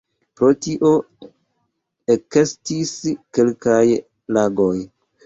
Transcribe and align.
Pro 0.39 0.47
tio 0.65 0.93
ekestis 2.13 2.95
kelkaj 3.39 3.83
lagoj. 4.39 4.73